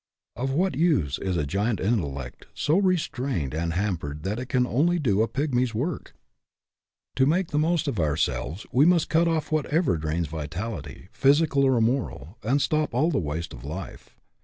[0.35, 4.97] Of what use is a giant intellect so restrained and hampered that it can only
[4.97, 6.15] do a pygmy's work?
[7.17, 9.73] To make the most of ourselves, we must FREEDOM AT ANY COST 53 cut off
[9.91, 14.15] whatever drains vitality physical or moral and stop all the waste of life.